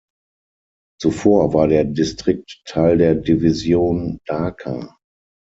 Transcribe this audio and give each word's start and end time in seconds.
Zuvor 0.99 1.53
war 1.53 1.67
der 1.67 1.83
Distrikt 1.85 2.63
Teil 2.65 2.97
der 2.97 3.13
Division 3.13 4.17
Dhaka. 4.25 4.97